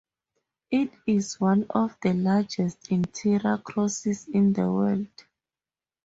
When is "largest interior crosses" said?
2.15-4.27